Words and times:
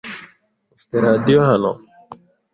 Ufite 0.73 0.95
radio 1.05 1.39
hano? 1.49 1.71